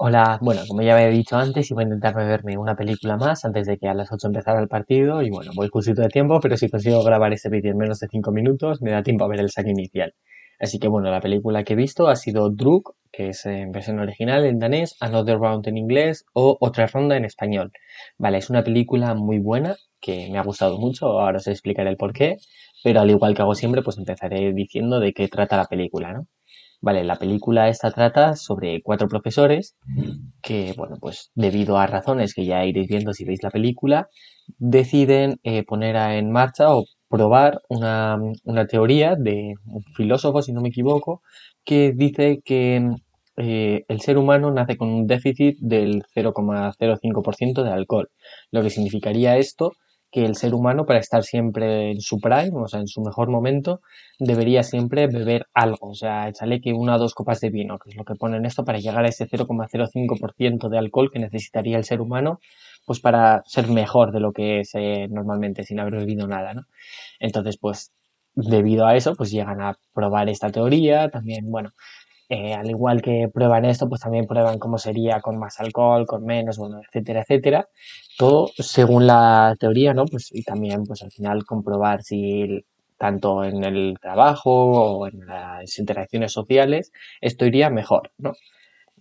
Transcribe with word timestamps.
Hola, 0.00 0.38
bueno, 0.40 0.62
como 0.68 0.82
ya 0.82 0.94
había 0.94 1.08
dicho 1.08 1.36
antes, 1.36 1.70
iba 1.72 1.80
a 1.82 1.84
intentarme 1.84 2.24
verme 2.24 2.56
una 2.56 2.76
película 2.76 3.16
más 3.16 3.44
antes 3.44 3.66
de 3.66 3.78
que 3.78 3.88
a 3.88 3.94
las 3.94 4.12
8 4.12 4.28
empezara 4.28 4.60
el 4.60 4.68
partido 4.68 5.22
y 5.22 5.30
bueno, 5.30 5.50
voy 5.56 5.68
justito 5.68 6.02
de 6.02 6.08
tiempo, 6.08 6.38
pero 6.40 6.56
si 6.56 6.68
consigo 6.68 7.02
grabar 7.02 7.32
este 7.32 7.48
vídeo 7.48 7.72
en 7.72 7.78
menos 7.78 7.98
de 7.98 8.06
5 8.08 8.30
minutos, 8.30 8.80
me 8.80 8.92
da 8.92 9.02
tiempo 9.02 9.24
a 9.24 9.28
ver 9.28 9.40
el 9.40 9.50
saque 9.50 9.70
inicial. 9.70 10.14
Así 10.60 10.78
que 10.78 10.86
bueno, 10.86 11.10
la 11.10 11.20
película 11.20 11.64
que 11.64 11.72
he 11.72 11.76
visto 11.76 12.06
ha 12.06 12.14
sido 12.14 12.48
Druk, 12.48 12.94
que 13.10 13.30
es 13.30 13.44
en 13.46 13.72
versión 13.72 13.98
original 13.98 14.44
en 14.46 14.60
danés, 14.60 14.94
Another 15.00 15.36
Round 15.38 15.66
en 15.66 15.76
inglés 15.76 16.24
o 16.32 16.56
Otra 16.60 16.86
Ronda 16.86 17.16
en 17.16 17.24
español. 17.24 17.72
Vale, 18.18 18.38
es 18.38 18.50
una 18.50 18.62
película 18.62 19.14
muy 19.14 19.40
buena 19.40 19.74
que 20.00 20.28
me 20.30 20.38
ha 20.38 20.42
gustado 20.42 20.78
mucho, 20.78 21.06
ahora 21.06 21.38
os 21.38 21.48
explicaré 21.48 21.90
el 21.90 21.96
porqué, 21.96 22.36
pero 22.84 23.00
al 23.00 23.10
igual 23.10 23.34
que 23.34 23.42
hago 23.42 23.56
siempre, 23.56 23.82
pues 23.82 23.98
empezaré 23.98 24.52
diciendo 24.52 25.00
de 25.00 25.12
qué 25.12 25.26
trata 25.26 25.56
la 25.56 25.64
película, 25.64 26.12
¿no? 26.12 26.26
Vale, 26.80 27.02
la 27.02 27.16
película 27.16 27.68
esta 27.68 27.90
trata 27.90 28.36
sobre 28.36 28.82
cuatro 28.82 29.08
profesores 29.08 29.76
que, 30.42 30.74
bueno, 30.76 30.96
pues 31.00 31.30
debido 31.34 31.76
a 31.76 31.88
razones 31.88 32.34
que 32.34 32.46
ya 32.46 32.64
iréis 32.64 32.88
viendo 32.88 33.12
si 33.12 33.24
veis 33.24 33.42
la 33.42 33.50
película, 33.50 34.08
deciden 34.58 35.40
eh, 35.42 35.64
poner 35.64 35.96
en 35.96 36.30
marcha 36.30 36.74
o 36.74 36.84
probar 37.08 37.60
una, 37.68 38.18
una, 38.44 38.66
teoría 38.66 39.16
de 39.16 39.54
un 39.66 39.82
filósofo, 39.96 40.42
si 40.42 40.52
no 40.52 40.60
me 40.60 40.68
equivoco, 40.68 41.22
que 41.64 41.92
dice 41.92 42.40
que 42.44 42.88
eh, 43.36 43.84
el 43.88 44.00
ser 44.00 44.18
humano 44.18 44.52
nace 44.52 44.76
con 44.76 44.88
un 44.88 45.06
déficit 45.06 45.58
del 45.60 46.04
0,05% 46.14 47.62
de 47.64 47.70
alcohol. 47.70 48.08
Lo 48.52 48.62
que 48.62 48.70
significaría 48.70 49.36
esto 49.36 49.72
que 50.18 50.24
el 50.24 50.34
ser 50.34 50.52
humano 50.52 50.84
para 50.84 50.98
estar 50.98 51.22
siempre 51.22 51.92
en 51.92 52.00
su 52.00 52.18
prime, 52.18 52.50
o 52.54 52.66
sea, 52.66 52.80
en 52.80 52.88
su 52.88 53.00
mejor 53.00 53.30
momento, 53.30 53.80
debería 54.18 54.64
siempre 54.64 55.06
beber 55.06 55.46
algo, 55.54 55.90
o 55.90 55.94
sea, 55.94 56.28
échale 56.28 56.60
que 56.60 56.72
una 56.72 56.96
o 56.96 56.98
dos 56.98 57.14
copas 57.14 57.40
de 57.40 57.50
vino, 57.50 57.78
que 57.78 57.90
es 57.90 57.96
lo 57.96 58.04
que 58.04 58.14
ponen 58.14 58.44
esto 58.44 58.64
para 58.64 58.78
llegar 58.78 59.04
a 59.04 59.08
ese 59.08 59.28
0,05% 59.28 60.68
de 60.68 60.78
alcohol 60.78 61.10
que 61.12 61.20
necesitaría 61.20 61.76
el 61.78 61.84
ser 61.84 62.00
humano, 62.00 62.40
pues 62.84 62.98
para 63.00 63.42
ser 63.46 63.68
mejor 63.68 64.12
de 64.12 64.20
lo 64.20 64.32
que 64.32 64.60
es 64.60 64.74
eh, 64.74 65.06
normalmente 65.08 65.62
sin 65.62 65.78
haber 65.78 65.96
bebido 65.96 66.26
nada, 66.26 66.52
¿no? 66.52 66.62
Entonces, 67.20 67.56
pues 67.58 67.92
debido 68.34 68.86
a 68.86 68.96
eso, 68.96 69.14
pues 69.14 69.30
llegan 69.30 69.60
a 69.60 69.76
probar 69.94 70.28
esta 70.28 70.50
teoría, 70.50 71.10
también, 71.10 71.50
bueno, 71.50 71.70
eh, 72.28 72.52
al 72.54 72.68
igual 72.68 73.00
que 73.00 73.28
prueban 73.32 73.64
esto, 73.64 73.88
pues 73.88 74.02
también 74.02 74.26
prueban 74.26 74.58
cómo 74.58 74.76
sería 74.78 75.20
con 75.20 75.38
más 75.38 75.60
alcohol, 75.60 76.06
con 76.06 76.24
menos, 76.24 76.58
bueno, 76.58 76.80
etcétera, 76.80 77.22
etcétera. 77.22 77.68
Todo 78.18 78.50
según 78.58 79.06
la 79.06 79.56
teoría, 79.58 79.94
¿no? 79.94 80.04
Pues 80.04 80.28
y 80.32 80.42
también, 80.42 80.84
pues 80.84 81.02
al 81.02 81.10
final 81.10 81.44
comprobar 81.44 82.02
si 82.02 82.64
tanto 82.98 83.44
en 83.44 83.64
el 83.64 83.96
trabajo 84.00 84.50
o 84.50 85.06
en 85.06 85.26
las 85.26 85.78
interacciones 85.78 86.32
sociales 86.32 86.92
esto 87.20 87.46
iría 87.46 87.70
mejor, 87.70 88.10
¿no? 88.18 88.32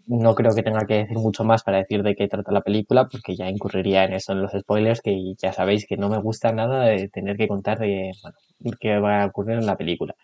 No 0.07 0.35
creo 0.35 0.55
que 0.55 0.63
tenga 0.63 0.85
que 0.85 0.99
decir 0.99 1.17
mucho 1.17 1.43
más 1.43 1.63
para 1.63 1.79
decir 1.79 2.03
de 2.03 2.15
qué 2.15 2.29
trata 2.29 2.53
la 2.53 2.61
película, 2.61 3.09
porque 3.11 3.35
ya 3.35 3.49
incurriría 3.49 4.05
en 4.05 4.13
eso, 4.13 4.31
en 4.33 4.41
los 4.41 4.53
spoilers, 4.53 5.01
que 5.01 5.33
ya 5.37 5.51
sabéis 5.51 5.85
que 5.85 5.97
no 5.97 6.09
me 6.09 6.19
gusta 6.19 6.53
nada 6.53 6.85
de 6.85 7.09
tener 7.09 7.35
que 7.37 7.49
contar 7.49 7.79
de, 7.79 8.13
bueno, 8.23 8.37
qué 8.79 8.99
va 8.99 9.23
a 9.23 9.25
ocurrir 9.27 9.57
en 9.57 9.65
la 9.65 9.75
película 9.75 10.15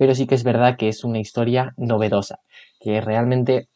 pero 0.00 0.14
sí 0.14 0.26
que 0.26 0.34
es 0.34 0.44
verdad 0.44 0.78
que 0.78 0.88
es 0.88 1.04
una 1.04 1.18
historia 1.18 1.74
novedosa, 1.76 2.38
que 2.80 3.02
realmente 3.02 3.68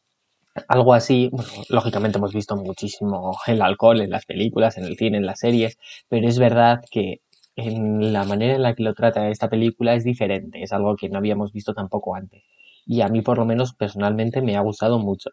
algo 0.68 0.94
así, 0.94 1.30
lógicamente 1.68 2.16
hemos 2.16 2.32
visto 2.32 2.56
muchísimo 2.56 3.36
el 3.46 3.60
alcohol 3.60 4.00
en 4.00 4.08
las 4.08 4.24
películas, 4.24 4.78
en 4.78 4.84
el 4.84 4.96
cine, 4.96 5.18
en 5.18 5.26
las 5.26 5.40
series, 5.40 5.76
pero 6.08 6.26
es 6.26 6.38
verdad 6.38 6.80
que 6.90 7.20
en 7.56 8.14
la 8.14 8.24
manera 8.24 8.54
en 8.54 8.62
la 8.62 8.74
que 8.74 8.84
lo 8.84 8.94
trata 8.94 9.28
esta 9.28 9.50
película 9.50 9.94
es 9.94 10.04
diferente, 10.04 10.62
es 10.62 10.72
algo 10.72 10.96
que 10.96 11.10
no 11.10 11.18
habíamos 11.18 11.52
visto 11.52 11.74
tampoco 11.74 12.14
antes 12.14 12.42
y 12.86 13.00
a 13.00 13.08
mí 13.08 13.22
por 13.22 13.38
lo 13.38 13.44
menos 13.44 13.74
personalmente 13.74 14.42
me 14.42 14.56
ha 14.56 14.60
gustado 14.60 14.98
mucho. 14.98 15.30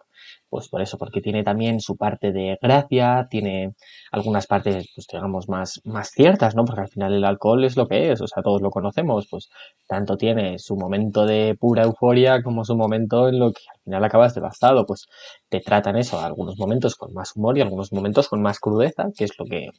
Pues 0.49 0.67
por 0.67 0.81
eso, 0.81 0.97
porque 0.97 1.21
tiene 1.21 1.44
también 1.44 1.80
su 1.80 1.95
parte 1.97 2.31
de 2.31 2.57
gracia, 2.61 3.27
tiene 3.30 3.73
algunas 4.11 4.47
partes, 4.47 4.89
pues 4.94 5.07
digamos, 5.11 5.47
más, 5.47 5.79
más 5.85 6.09
ciertas, 6.11 6.55
¿no? 6.55 6.66
Porque 6.66 6.81
al 6.81 6.89
final 6.89 7.13
el 7.13 7.23
alcohol 7.23 7.63
es 7.63 7.77
lo 7.77 7.88
que 7.88 8.11
es, 8.11 8.22
o 8.22 8.27
sea, 8.27 8.44
todos 8.44 8.61
lo 8.61 8.69
conocemos, 8.69 9.28
pues 9.29 9.50
tanto 9.88 10.17
tiene 10.17 10.59
su 10.59 10.75
momento 10.75 11.25
de 11.25 11.56
pura 11.59 11.84
euforia 11.84 12.44
como 12.44 12.66
su 12.66 12.75
momento 12.75 13.29
en 13.29 13.40
lo 13.40 13.51
que 13.53 13.61
al 13.73 13.81
final 13.84 14.03
acabas 14.03 14.35
devastado, 14.35 14.85
pues 14.85 15.07
te 15.50 15.59
tratan 15.61 15.95
eso, 15.97 16.19
algunos 16.19 16.57
momentos 16.57 16.95
con 16.95 17.13
más 17.13 17.35
humor 17.35 17.57
y 17.57 17.61
algunos 17.61 17.91
momentos 17.94 18.28
con 18.28 18.41
más 18.41 18.59
crudeza, 18.59 19.06
que 19.17 19.23
es 19.25 19.31
lo 19.40 19.45
que 19.45 19.69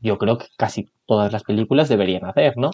yo 0.00 0.18
creo 0.18 0.38
que 0.38 0.46
casi 0.56 0.90
todas 1.06 1.32
las 1.32 1.44
películas 1.44 1.88
deberían 1.88 2.24
hacer, 2.24 2.56
¿no? 2.56 2.70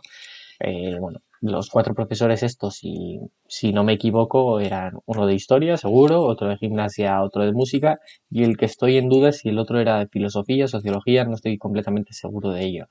Eh, 0.60 0.97
bueno, 1.00 1.20
los 1.41 1.71
cuatro 1.71 1.94
profesores 1.94 2.43
estos, 2.43 2.76
si, 2.76 3.21
si 3.47 3.72
no 3.72 3.84
me 3.84 3.94
equivoco, 3.94 4.60
eran 4.60 4.99
uno 5.06 5.26
de 5.26 5.34
historia, 5.34 5.76
seguro, 5.76 6.22
otro 6.25 6.49
de 6.49 6.56
gimnasia, 6.56 7.22
otro 7.22 7.44
de 7.44 7.53
música, 7.53 7.99
y 8.31 8.44
el 8.44 8.56
que 8.56 8.66
estoy 8.66 8.97
en 8.97 9.09
duda 9.09 9.31
es 9.31 9.38
si 9.38 9.50
el 9.50 9.59
otro 9.59 9.81
era 9.81 9.98
de 9.98 10.09
filosofía, 10.09 10.69
sociología, 10.69 11.25
no 11.25 11.34
estoy 11.34 11.59
completamente 11.59 12.12
seguro 12.12 12.50
de 12.50 12.65
ello. 12.65 12.87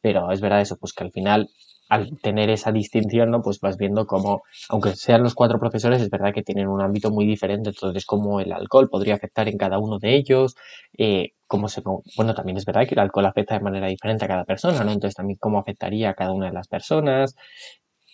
Pero 0.00 0.32
es 0.32 0.40
verdad 0.40 0.60
eso, 0.60 0.76
pues 0.78 0.92
que 0.92 1.04
al 1.04 1.12
final 1.12 1.48
al 1.92 2.18
tener 2.22 2.48
esa 2.48 2.72
distinción, 2.72 3.30
¿no? 3.30 3.42
Pues 3.42 3.60
vas 3.60 3.76
viendo 3.76 4.06
cómo, 4.06 4.44
aunque 4.70 4.96
sean 4.96 5.22
los 5.22 5.34
cuatro 5.34 5.60
profesores, 5.60 6.00
es 6.00 6.08
verdad 6.08 6.32
que 6.32 6.42
tienen 6.42 6.68
un 6.68 6.80
ámbito 6.80 7.10
muy 7.10 7.26
diferente, 7.26 7.68
entonces 7.68 8.06
cómo 8.06 8.40
el 8.40 8.50
alcohol 8.50 8.88
podría 8.88 9.14
afectar 9.14 9.46
en 9.46 9.58
cada 9.58 9.78
uno 9.78 9.98
de 9.98 10.16
ellos, 10.16 10.54
eh, 10.96 11.32
cómo 11.46 11.68
se, 11.68 11.82
bueno, 12.16 12.34
también 12.34 12.56
es 12.56 12.64
verdad 12.64 12.86
que 12.88 12.94
el 12.94 13.00
alcohol 13.00 13.26
afecta 13.26 13.58
de 13.58 13.60
manera 13.60 13.88
diferente 13.88 14.24
a 14.24 14.28
cada 14.28 14.44
persona, 14.44 14.82
¿no? 14.84 14.92
Entonces 14.92 15.16
también 15.16 15.36
cómo 15.38 15.58
afectaría 15.58 16.08
a 16.08 16.14
cada 16.14 16.32
una 16.32 16.46
de 16.46 16.54
las 16.54 16.66
personas, 16.66 17.36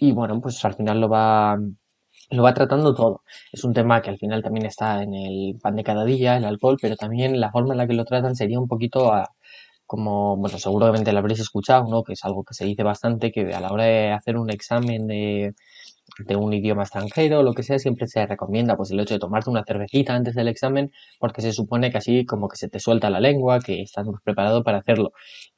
y 0.00 0.12
bueno, 0.12 0.41
pues 0.41 0.64
al 0.64 0.75
final 0.75 1.00
lo 1.00 1.09
va, 1.09 1.59
lo 2.31 2.42
va 2.42 2.54
tratando 2.54 2.94
todo. 2.94 3.22
Es 3.53 3.64
un 3.64 3.72
tema 3.75 4.03
que 4.03 4.10
al 4.10 4.19
final 4.19 4.42
también 4.42 4.66
está 4.66 5.03
en 5.03 5.14
el 5.14 5.59
pan 5.60 5.76
de 5.76 5.84
cada 5.84 6.04
día, 6.04 6.36
el 6.36 6.44
alcohol, 6.44 6.78
pero 6.81 6.97
también 6.97 7.41
la 7.41 7.50
forma 7.50 7.75
en 7.75 7.78
la 7.78 7.86
que 7.86 7.94
lo 7.94 8.04
tratan 8.04 8.36
sería 8.36 8.60
un 8.60 8.69
poquito 8.69 9.12
a, 9.12 9.31
como, 9.86 10.36
bueno, 10.36 10.59
seguramente 10.59 11.12
lo 11.12 11.19
habréis 11.20 11.41
escuchado, 11.41 11.86
¿no? 11.91 12.04
Que 12.04 12.12
es 12.14 12.25
algo 12.25 12.44
que 12.44 12.54
se 12.54 12.66
dice 12.66 12.82
bastante, 12.82 13.32
que 13.32 13.53
a 13.54 13.60
la 13.60 13.72
hora 13.72 13.84
de 13.84 14.12
hacer 14.12 14.36
un 14.36 14.50
examen 14.50 15.06
de, 15.06 15.54
de 16.18 16.36
un 16.36 16.52
idioma 16.52 16.82
extranjero 16.82 17.42
lo 17.42 17.54
que 17.54 17.62
sea, 17.62 17.78
siempre 17.78 18.06
se 18.06 18.26
recomienda 18.26 18.76
pues 18.76 18.90
el 18.90 19.00
hecho 19.00 19.14
de 19.14 19.20
tomarte 19.20 19.50
una 19.50 19.64
cervecita 19.64 20.14
antes 20.14 20.34
del 20.34 20.48
examen, 20.48 20.90
porque 21.18 21.42
se 21.42 21.52
supone 21.52 21.90
que 21.90 21.98
así 21.98 22.24
como 22.26 22.48
que 22.48 22.56
se 22.56 22.68
te 22.68 22.80
suelta 22.80 23.10
la 23.10 23.20
lengua, 23.20 23.60
que 23.60 23.82
estás 23.82 24.06
preparado 24.24 24.62
para 24.64 24.78
hacerlo. 24.78 25.12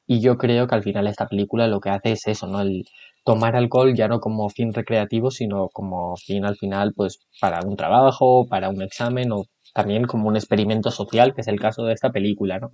Y 0.05 0.21
yo 0.21 0.37
creo 0.37 0.67
que 0.67 0.75
al 0.75 0.83
final 0.83 1.07
esta 1.07 1.27
película 1.27 1.67
lo 1.67 1.79
que 1.79 1.89
hace 1.89 2.11
es 2.13 2.27
eso, 2.27 2.47
¿no? 2.47 2.61
El 2.61 2.83
tomar 3.23 3.55
alcohol 3.55 3.95
ya 3.95 4.07
no 4.07 4.19
como 4.19 4.49
fin 4.49 4.73
recreativo, 4.73 5.31
sino 5.31 5.69
como 5.69 6.15
fin 6.17 6.45
al 6.45 6.57
final, 6.57 6.93
pues 6.95 7.19
para 7.39 7.59
un 7.65 7.75
trabajo, 7.75 8.47
para 8.47 8.69
un 8.69 8.81
examen 8.81 9.31
o 9.31 9.45
también 9.73 10.05
como 10.05 10.27
un 10.27 10.35
experimento 10.35 10.91
social, 10.91 11.33
que 11.33 11.41
es 11.41 11.47
el 11.47 11.59
caso 11.59 11.83
de 11.85 11.93
esta 11.93 12.11
película, 12.11 12.59
¿no? 12.59 12.71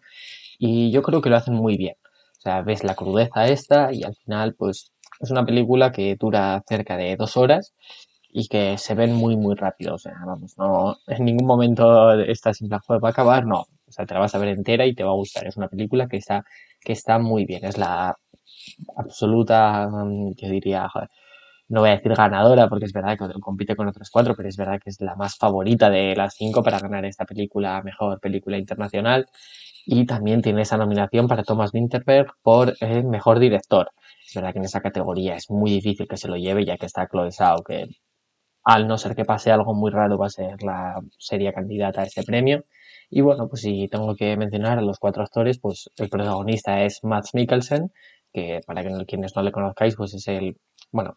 Y 0.59 0.91
yo 0.91 1.01
creo 1.03 1.21
que 1.21 1.29
lo 1.29 1.37
hacen 1.37 1.53
muy 1.53 1.77
bien. 1.77 1.95
O 2.37 2.41
sea, 2.41 2.61
ves 2.61 2.83
la 2.83 2.95
crudeza 2.95 3.47
esta 3.47 3.93
y 3.93 4.03
al 4.03 4.15
final, 4.15 4.55
pues, 4.57 4.91
es 5.19 5.31
una 5.31 5.45
película 5.45 5.91
que 5.91 6.15
dura 6.15 6.63
cerca 6.67 6.97
de 6.97 7.15
dos 7.15 7.37
horas 7.37 7.73
y 8.29 8.47
que 8.47 8.77
se 8.77 8.95
ven 8.95 9.13
muy, 9.13 9.35
muy 9.37 9.55
rápido. 9.55 9.95
O 9.95 9.97
sea, 9.97 10.13
vamos, 10.25 10.57
no, 10.57 10.97
en 11.07 11.25
ningún 11.25 11.47
momento 11.47 12.13
estás 12.21 12.61
en 12.61 12.69
plan, 12.69 12.81
va 12.89 13.07
a 13.09 13.11
acabar, 13.11 13.45
no. 13.45 13.61
O 13.61 13.91
sea, 13.91 14.05
te 14.05 14.13
la 14.13 14.19
vas 14.19 14.35
a 14.35 14.39
ver 14.39 14.49
entera 14.49 14.85
y 14.85 14.93
te 14.95 15.03
va 15.03 15.11
a 15.11 15.15
gustar. 15.15 15.47
Es 15.47 15.57
una 15.57 15.69
película 15.69 16.07
que 16.07 16.17
está, 16.17 16.45
que 16.81 16.93
está 16.93 17.19
muy 17.19 17.45
bien. 17.45 17.65
Es 17.65 17.77
la 17.77 18.15
absoluta, 18.97 19.87
mm, 19.89 20.33
yo 20.35 20.49
diría, 20.49 20.89
no 21.69 21.81
voy 21.81 21.89
a 21.89 21.95
decir 21.97 22.13
ganadora 22.15 22.69
porque 22.69 22.85
es 22.85 22.93
verdad 22.93 23.17
que 23.17 23.39
compite 23.41 23.75
con 23.75 23.87
otras 23.87 24.09
cuatro, 24.09 24.35
pero 24.35 24.49
es 24.49 24.57
verdad 24.57 24.79
que 24.83 24.89
es 24.89 25.01
la 25.01 25.15
más 25.15 25.37
favorita 25.37 25.89
de 25.89 26.15
las 26.15 26.35
cinco 26.35 26.63
para 26.63 26.79
ganar 26.79 27.05
esta 27.05 27.25
película, 27.25 27.81
mejor 27.83 28.19
película 28.19 28.57
internacional. 28.57 29.27
Y 29.89 30.05
también 30.05 30.41
tiene 30.41 30.63
esa 30.63 30.75
nominación 30.75 31.29
para 31.29 31.43
Thomas 31.43 31.73
Winterberg 31.73 32.33
por 32.41 32.75
el 32.81 33.05
mejor 33.05 33.39
director. 33.39 33.89
Es 34.27 34.35
verdad 34.35 34.51
que 34.51 34.59
en 34.59 34.65
esa 34.65 34.81
categoría 34.81 35.35
es 35.35 35.49
muy 35.49 35.71
difícil 35.71 36.09
que 36.09 36.17
se 36.17 36.27
lo 36.27 36.35
lleve, 36.35 36.65
ya 36.65 36.75
que 36.75 36.85
está 36.85 37.07
Chloe 37.07 37.31
Zhao, 37.31 37.63
que 37.63 37.85
al 38.65 38.85
no 38.85 38.97
ser 38.97 39.15
que 39.15 39.23
pase 39.23 39.49
algo 39.49 39.73
muy 39.73 39.89
raro 39.89 40.17
va 40.17 40.25
a 40.25 40.29
ser 40.29 40.61
la 40.61 40.99
seria 41.17 41.53
candidata 41.53 42.01
a 42.01 42.03
este 42.03 42.23
premio. 42.23 42.65
Y 43.09 43.21
bueno, 43.21 43.47
pues 43.47 43.61
si 43.61 43.87
tengo 43.87 44.13
que 44.15 44.35
mencionar 44.35 44.77
a 44.77 44.81
los 44.81 44.99
cuatro 44.99 45.23
actores, 45.23 45.57
pues 45.57 45.89
el 45.95 46.09
protagonista 46.09 46.83
es 46.83 46.99
Matt 47.03 47.27
Mikkelsen, 47.33 47.89
que 48.33 48.59
para 48.67 48.83
quienes 49.05 49.37
no 49.37 49.41
le 49.41 49.53
conozcáis, 49.53 49.95
pues 49.95 50.13
es 50.13 50.27
el, 50.27 50.57
bueno, 50.91 51.15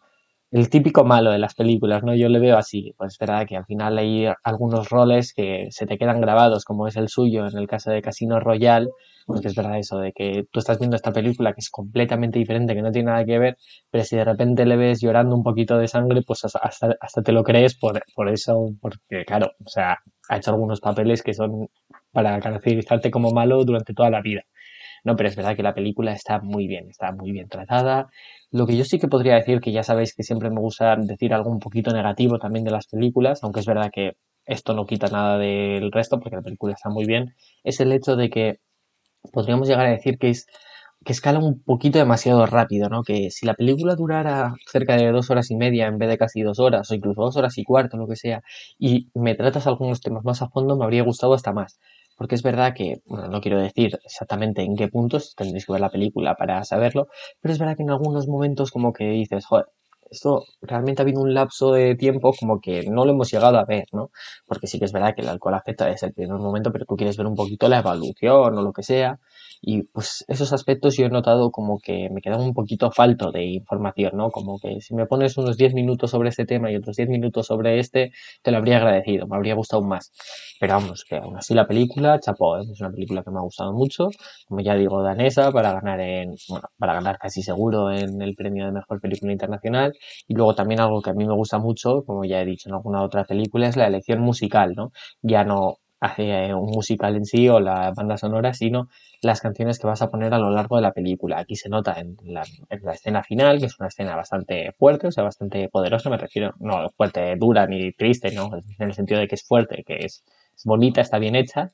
el 0.51 0.69
típico 0.69 1.05
malo 1.05 1.31
de 1.31 1.39
las 1.39 1.55
películas, 1.55 2.03
¿no? 2.03 2.13
Yo 2.13 2.27
le 2.27 2.39
veo 2.39 2.57
así, 2.57 2.93
pues 2.97 3.13
es 3.13 3.17
verdad 3.17 3.47
que 3.47 3.55
al 3.55 3.65
final 3.65 3.97
hay 3.97 4.27
algunos 4.43 4.89
roles 4.89 5.33
que 5.33 5.67
se 5.71 5.85
te 5.85 5.97
quedan 5.97 6.19
grabados, 6.19 6.65
como 6.65 6.87
es 6.87 6.97
el 6.97 7.07
suyo 7.07 7.47
en 7.47 7.57
el 7.57 7.67
caso 7.67 7.89
de 7.89 8.01
Casino 8.01 8.39
Royale, 8.39 8.89
porque 9.25 9.47
es 9.47 9.55
verdad 9.55 9.79
eso, 9.79 9.99
de 9.99 10.11
que 10.11 10.45
tú 10.51 10.59
estás 10.59 10.77
viendo 10.77 10.97
esta 10.97 11.13
película 11.13 11.53
que 11.53 11.61
es 11.61 11.69
completamente 11.69 12.37
diferente, 12.37 12.75
que 12.75 12.81
no 12.81 12.91
tiene 12.91 13.11
nada 13.11 13.23
que 13.23 13.39
ver, 13.39 13.57
pero 13.89 14.03
si 14.03 14.17
de 14.17 14.25
repente 14.25 14.65
le 14.65 14.75
ves 14.75 14.99
llorando 14.99 15.35
un 15.35 15.43
poquito 15.43 15.77
de 15.77 15.87
sangre, 15.87 16.21
pues 16.21 16.43
hasta, 16.43 16.97
hasta 16.99 17.21
te 17.23 17.31
lo 17.31 17.43
crees 17.43 17.77
por, 17.77 18.03
por 18.13 18.27
eso, 18.27 18.71
porque 18.81 19.23
claro, 19.25 19.51
o 19.63 19.69
sea, 19.69 19.99
ha 20.27 20.37
hecho 20.37 20.51
algunos 20.51 20.81
papeles 20.81 21.23
que 21.23 21.33
son 21.33 21.69
para 22.11 22.39
caracterizarte 22.41 23.09
como 23.09 23.31
malo 23.31 23.63
durante 23.63 23.93
toda 23.93 24.09
la 24.09 24.21
vida. 24.21 24.41
No, 25.03 25.15
pero 25.15 25.29
es 25.29 25.35
verdad 25.35 25.55
que 25.55 25.63
la 25.63 25.73
película 25.73 26.13
está 26.13 26.39
muy 26.39 26.67
bien, 26.67 26.89
está 26.89 27.11
muy 27.11 27.31
bien 27.31 27.47
tratada. 27.49 28.07
Lo 28.51 28.67
que 28.67 28.77
yo 28.77 28.83
sí 28.85 28.99
que 28.99 29.07
podría 29.07 29.35
decir, 29.35 29.59
que 29.59 29.71
ya 29.71 29.83
sabéis 29.83 30.13
que 30.15 30.23
siempre 30.23 30.49
me 30.51 30.59
gusta 30.59 30.95
decir 30.95 31.33
algo 31.33 31.49
un 31.49 31.59
poquito 31.59 31.91
negativo 31.91 32.37
también 32.37 32.65
de 32.65 32.71
las 32.71 32.85
películas, 32.87 33.43
aunque 33.43 33.61
es 33.61 33.65
verdad 33.65 33.89
que 33.91 34.13
esto 34.45 34.73
no 34.75 34.85
quita 34.85 35.07
nada 35.07 35.37
del 35.39 35.91
resto 35.91 36.19
porque 36.19 36.35
la 36.35 36.41
película 36.43 36.73
está 36.73 36.89
muy 36.89 37.05
bien, 37.05 37.33
es 37.63 37.79
el 37.79 37.91
hecho 37.93 38.15
de 38.15 38.29
que 38.29 38.59
podríamos 39.33 39.67
llegar 39.67 39.87
a 39.87 39.91
decir 39.91 40.17
que 40.19 40.29
es 40.29 40.47
que 41.05 41.13
escala 41.13 41.39
un 41.39 41.63
poquito 41.63 41.99
demasiado 41.99 42.45
rápido, 42.45 42.89
¿no? 42.89 43.03
Que 43.03 43.31
si 43.31 43.45
la 43.47 43.55
película 43.55 43.95
durara 43.95 44.53
cerca 44.71 44.95
de 44.97 45.11
dos 45.11 45.29
horas 45.31 45.51
y 45.51 45.55
media 45.57 45.87
en 45.87 45.97
vez 45.97 46.09
de 46.09 46.17
casi 46.17 46.41
dos 46.43 46.59
horas, 46.59 46.91
o 46.91 46.95
incluso 46.95 47.21
dos 47.23 47.37
horas 47.37 47.57
y 47.57 47.63
cuarto, 47.63 47.97
lo 47.97 48.07
que 48.07 48.15
sea, 48.17 48.43
y 48.79 49.09
me 49.15 49.35
tratas 49.35 49.67
algunos 49.67 50.01
temas 50.01 50.23
más 50.25 50.41
a 50.43 50.49
fondo, 50.49 50.77
me 50.77 50.85
habría 50.85 51.03
gustado 51.03 51.33
hasta 51.33 51.53
más. 51.53 51.79
Porque 52.17 52.35
es 52.35 52.43
verdad 52.43 52.73
que, 52.75 53.01
bueno, 53.05 53.27
no 53.27 53.41
quiero 53.41 53.59
decir 53.59 53.99
exactamente 54.05 54.61
en 54.63 54.75
qué 54.75 54.87
puntos 54.87 55.35
tendréis 55.35 55.65
que 55.65 55.71
ver 55.73 55.81
la 55.81 55.89
película 55.91 56.35
para 56.35 56.63
saberlo, 56.63 57.07
pero 57.41 57.53
es 57.53 57.59
verdad 57.59 57.75
que 57.77 57.83
en 57.83 57.91
algunos 57.91 58.27
momentos 58.27 58.71
como 58.71 58.93
que 58.93 59.05
dices, 59.09 59.45
joder, 59.45 59.65
esto 60.11 60.43
realmente 60.61 61.01
ha 61.01 61.03
habido 61.03 61.21
un 61.21 61.33
lapso 61.33 61.71
de 61.71 61.95
tiempo 61.95 62.33
como 62.37 62.59
que 62.59 62.83
no 62.89 63.05
lo 63.05 63.11
hemos 63.11 63.31
llegado 63.31 63.57
a 63.57 63.65
ver, 63.65 63.85
¿no? 63.93 64.11
Porque 64.45 64.67
sí 64.67 64.77
que 64.77 64.85
es 64.85 64.91
verdad 64.91 65.15
que 65.15 65.21
el 65.21 65.29
alcohol 65.29 65.55
afecta 65.55 65.85
desde 65.85 66.07
el 66.07 66.13
primer 66.13 66.37
momento, 66.37 66.71
pero 66.71 66.85
tú 66.85 66.95
quieres 66.95 67.17
ver 67.17 67.27
un 67.27 67.35
poquito 67.35 67.69
la 67.69 67.79
evolución 67.79 68.57
o 68.57 68.61
lo 68.61 68.73
que 68.73 68.83
sea. 68.83 69.19
Y 69.63 69.83
pues 69.83 70.25
esos 70.27 70.53
aspectos 70.53 70.97
yo 70.97 71.05
he 71.05 71.09
notado 71.09 71.51
como 71.51 71.79
que 71.79 72.09
me 72.09 72.21
quedan 72.21 72.41
un 72.41 72.53
poquito 72.53 72.89
falto 72.91 73.31
de 73.31 73.43
información, 73.43 74.13
¿no? 74.15 74.31
Como 74.31 74.59
que 74.59 74.81
si 74.81 74.95
me 74.95 75.05
pones 75.05 75.37
unos 75.37 75.55
10 75.55 75.75
minutos 75.75 76.09
sobre 76.11 76.29
este 76.29 76.45
tema 76.45 76.71
y 76.71 76.75
otros 76.75 76.95
10 76.95 77.09
minutos 77.09 77.45
sobre 77.47 77.79
este, 77.79 78.11
te 78.41 78.51
lo 78.51 78.57
habría 78.57 78.77
agradecido, 78.77 79.27
me 79.27 79.35
habría 79.35 79.53
gustado 79.53 79.83
más. 79.83 80.11
Pero 80.59 80.73
vamos, 80.73 81.05
que 81.07 81.17
aún 81.17 81.37
así 81.37 81.53
la 81.53 81.67
película, 81.67 82.19
chapó, 82.19 82.57
¿eh? 82.57 82.63
es 82.71 82.81
una 82.81 82.89
película 82.89 83.23
que 83.23 83.29
me 83.29 83.37
ha 83.37 83.43
gustado 83.43 83.71
mucho, 83.73 84.09
como 84.47 84.61
ya 84.61 84.75
digo, 84.75 85.03
danesa, 85.03 85.51
para 85.51 85.73
ganar 85.73 85.99
en, 86.01 86.35
bueno, 86.49 86.67
para 86.77 86.93
ganar 86.95 87.19
casi 87.19 87.43
seguro 87.43 87.91
en 87.91 88.21
el 88.21 88.35
premio 88.35 88.65
de 88.65 88.71
mejor 88.71 88.99
película 88.99 89.31
internacional. 89.31 89.93
Y 90.27 90.35
luego 90.35 90.55
también 90.55 90.81
algo 90.81 91.01
que 91.01 91.11
a 91.11 91.13
mí 91.13 91.25
me 91.25 91.33
gusta 91.33 91.59
mucho, 91.59 92.03
como 92.05 92.25
ya 92.25 92.41
he 92.41 92.45
dicho 92.45 92.69
en 92.69 92.75
alguna 92.75 93.03
otra 93.03 93.23
película, 93.25 93.67
es 93.67 93.77
la 93.77 93.87
elección 93.87 94.19
musical, 94.21 94.73
¿no? 94.75 94.91
Ya 95.21 95.43
no 95.43 95.77
hace 96.01 96.53
un 96.53 96.71
musical 96.71 97.15
en 97.15 97.25
sí 97.25 97.47
o 97.47 97.59
la 97.59 97.91
banda 97.95 98.17
sonora, 98.17 98.53
sino 98.53 98.89
las 99.21 99.39
canciones 99.39 99.77
que 99.77 99.85
vas 99.85 100.01
a 100.01 100.09
poner 100.09 100.33
a 100.33 100.39
lo 100.39 100.49
largo 100.49 100.75
de 100.75 100.81
la 100.81 100.93
película. 100.93 101.39
Aquí 101.39 101.55
se 101.55 101.69
nota 101.69 101.95
en 101.99 102.17
la, 102.23 102.43
escena 102.91 103.23
final, 103.23 103.59
que 103.59 103.67
es 103.67 103.79
una 103.79 103.87
escena 103.87 104.15
bastante 104.15 104.71
fuerte, 104.79 105.07
o 105.07 105.11
sea, 105.11 105.23
bastante 105.23 105.69
poderosa, 105.69 106.09
me 106.09 106.17
refiero, 106.17 106.53
no 106.59 106.89
fuerte, 106.89 107.35
dura 107.37 107.67
ni 107.67 107.91
triste, 107.93 108.31
¿no? 108.31 108.49
En 108.79 108.87
el 108.87 108.93
sentido 108.95 109.19
de 109.19 109.27
que 109.27 109.35
es 109.35 109.43
fuerte, 109.43 109.83
que 109.85 109.97
es, 109.97 110.23
bonita, 110.65 111.01
está 111.01 111.19
bien 111.19 111.35
hecha, 111.35 111.71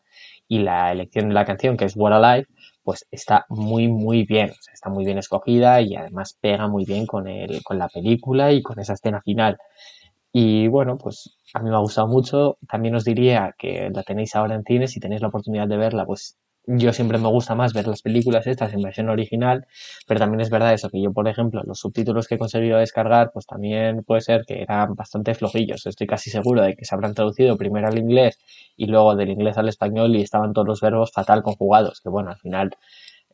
y 0.48 0.60
la 0.60 0.92
elección 0.92 1.30
de 1.30 1.34
la 1.34 1.46
canción, 1.46 1.78
que 1.78 1.86
es 1.86 1.96
What 1.96 2.14
Alive, 2.14 2.48
pues 2.88 3.06
está 3.12 3.46
muy, 3.50 3.90
muy 3.90 4.24
bien, 4.24 4.54
está 4.72 4.90
muy 4.90 5.04
bien 5.04 5.18
escogida 5.18 5.82
y 5.82 5.98
además 5.98 6.38
pega 6.40 6.70
muy 6.70 6.86
bien 6.86 7.06
con, 7.06 7.28
el, 7.28 7.62
con 7.62 7.78
la 7.78 7.90
película 7.90 8.54
y 8.54 8.62
con 8.64 8.80
esa 8.80 8.94
escena 8.94 9.20
final. 9.22 9.58
Y 10.32 10.70
bueno, 10.70 10.98
pues 10.98 11.36
a 11.54 11.62
mí 11.62 11.70
me 11.70 11.76
ha 11.76 11.80
gustado 11.80 12.08
mucho. 12.08 12.58
También 12.66 12.96
os 12.96 13.04
diría 13.04 13.54
que 13.58 13.90
la 13.94 14.04
tenéis 14.04 14.38
ahora 14.38 14.56
en 14.56 14.64
cine, 14.64 14.88
si 14.88 15.02
tenéis 15.02 15.22
la 15.22 15.28
oportunidad 15.28 15.68
de 15.68 15.76
verla, 15.76 16.06
pues 16.06 16.38
yo 16.68 16.92
siempre 16.92 17.18
me 17.18 17.30
gusta 17.30 17.56
más 17.56 17.74
ver 17.74 17.88
las 17.88 18.02
películas 18.02 18.46
estas 18.46 18.74
en 18.74 18.82
versión 18.82 19.10
original, 19.10 19.66
pero 20.06 20.20
también 20.20 20.42
es 20.42 20.50
verdad 20.50 20.74
eso, 20.74 20.90
que 20.90 21.02
yo, 21.02 21.14
por 21.14 21.28
ejemplo, 21.30 21.62
los 21.66 21.80
subtítulos 21.80 22.28
que 22.28 22.36
he 22.36 22.38
conseguido 22.38 22.78
descargar, 22.78 23.32
pues 23.34 23.46
también 23.46 24.04
puede 24.04 24.22
ser 24.22 24.44
que 24.46 24.62
eran 24.64 24.94
bastante 24.94 25.34
flojillos. 25.34 25.86
Estoy 25.86 26.08
casi 26.08 26.30
seguro 26.30 26.62
de 26.62 26.76
que 26.76 26.84
se 26.84 26.94
habrán 26.94 27.14
traducido 27.14 27.58
primero 27.58 27.88
al 27.88 27.98
inglés 27.98 28.38
y 28.76 28.88
luego 28.88 29.16
del 29.16 29.30
inglés 29.30 29.58
al 29.58 29.70
español 29.70 30.16
y 30.16 30.22
estaban 30.22 30.52
todos 30.52 30.68
los 30.68 30.82
verbos 30.82 31.12
fatal 31.14 31.42
conjugados, 31.42 32.02
que 32.02 32.10
bueno, 32.10 32.32
al 32.32 32.38
final 32.38 32.72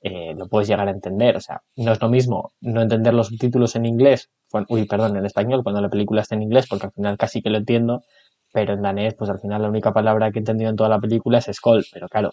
eh, 0.04 0.36
lo 0.38 0.48
puedes 0.48 0.68
llegar 0.68 0.88
a 0.88 0.92
entender. 0.92 1.36
O 1.36 1.42
sea, 1.42 1.64
no 1.76 1.92
es 1.92 2.02
lo 2.02 2.10
mismo 2.10 2.52
no 2.62 2.82
entender 2.84 3.16
los 3.16 3.28
subtítulos 3.28 3.76
en 3.76 3.86
inglés, 3.86 4.30
uy, 4.70 4.86
perdón, 4.86 5.18
en 5.18 5.26
español, 5.26 5.64
cuando 5.64 5.82
la 5.82 5.90
película 5.90 6.22
está 6.22 6.36
en 6.36 6.44
inglés, 6.44 6.68
porque 6.70 6.86
al 6.86 6.92
final 6.92 7.18
casi 7.18 7.42
que 7.42 7.50
lo 7.50 7.58
entiendo, 7.58 8.04
pero 8.54 8.74
en 8.74 8.84
danés, 8.84 9.16
pues 9.16 9.30
al 9.32 9.40
final 9.40 9.64
la 9.64 9.70
única 9.70 9.92
palabra 9.92 10.32
que 10.32 10.40
he 10.40 10.42
entendido 10.42 10.70
en 10.70 10.76
toda 10.76 10.90
la 10.90 11.00
película 11.00 11.40
es 11.40 11.50
Skoll, 11.52 11.86
pero 11.92 12.08
claro, 12.08 12.32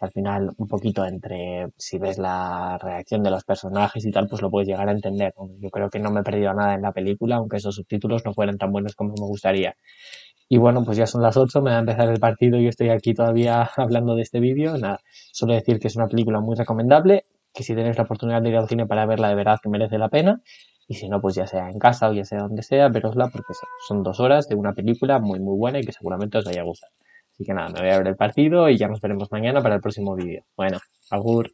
al 0.00 0.10
final 0.10 0.50
un 0.56 0.66
poquito 0.66 1.04
entre 1.04 1.68
si 1.76 1.98
ves 1.98 2.18
la 2.18 2.78
reacción 2.78 3.22
de 3.22 3.30
los 3.30 3.44
personajes 3.44 4.04
y 4.06 4.10
tal, 4.10 4.26
pues 4.28 4.40
lo 4.40 4.50
puedes 4.50 4.66
llegar 4.66 4.88
a 4.88 4.92
entender. 4.92 5.34
Yo 5.58 5.70
creo 5.70 5.90
que 5.90 5.98
no 5.98 6.10
me 6.10 6.20
he 6.20 6.22
perdido 6.22 6.54
nada 6.54 6.74
en 6.74 6.82
la 6.82 6.92
película, 6.92 7.36
aunque 7.36 7.58
esos 7.58 7.74
subtítulos 7.74 8.24
no 8.24 8.32
fueran 8.32 8.56
tan 8.56 8.72
buenos 8.72 8.94
como 8.94 9.10
me 9.10 9.26
gustaría. 9.26 9.76
Y 10.48 10.58
bueno, 10.58 10.84
pues 10.84 10.96
ya 10.96 11.06
son 11.06 11.22
las 11.22 11.36
8, 11.36 11.60
me 11.60 11.70
va 11.70 11.76
a 11.76 11.80
empezar 11.80 12.08
el 12.08 12.18
partido 12.18 12.58
y 12.58 12.66
estoy 12.66 12.88
aquí 12.88 13.14
todavía 13.14 13.70
hablando 13.76 14.16
de 14.16 14.22
este 14.22 14.40
vídeo. 14.40 14.76
Nada, 14.78 15.00
solo 15.32 15.54
decir 15.54 15.78
que 15.78 15.88
es 15.88 15.96
una 15.96 16.08
película 16.08 16.40
muy 16.40 16.56
recomendable, 16.56 17.26
que 17.52 17.62
si 17.62 17.74
tenéis 17.74 17.98
la 17.98 18.04
oportunidad 18.04 18.40
de 18.42 18.48
ir 18.48 18.56
al 18.56 18.68
cine 18.68 18.86
para 18.86 19.06
verla, 19.06 19.28
de 19.28 19.34
verdad 19.34 19.58
que 19.62 19.68
merece 19.68 19.98
la 19.98 20.08
pena. 20.08 20.40
Y 20.88 20.94
si 20.94 21.08
no, 21.08 21.20
pues 21.20 21.36
ya 21.36 21.46
sea 21.46 21.68
en 21.68 21.78
casa 21.78 22.08
o 22.08 22.14
ya 22.14 22.24
sea 22.24 22.40
donde 22.40 22.62
sea, 22.62 22.88
verosla 22.88 23.28
porque 23.28 23.52
son 23.86 24.02
dos 24.02 24.18
horas 24.18 24.48
de 24.48 24.56
una 24.56 24.72
película 24.72 25.20
muy 25.20 25.38
muy 25.38 25.56
buena 25.56 25.78
y 25.78 25.84
que 25.84 25.92
seguramente 25.92 26.38
os 26.38 26.44
vaya 26.44 26.62
a 26.62 26.64
gustar. 26.64 26.90
Así 27.40 27.46
que 27.46 27.54
nada, 27.54 27.70
me 27.70 27.80
voy 27.80 27.88
a 27.88 27.96
ver 27.96 28.08
el 28.08 28.16
partido 28.16 28.68
y 28.68 28.76
ya 28.76 28.86
nos 28.86 29.00
veremos 29.00 29.32
mañana 29.32 29.62
para 29.62 29.76
el 29.76 29.80
próximo 29.80 30.14
vídeo. 30.14 30.44
Bueno, 30.58 30.78
agur. 31.08 31.50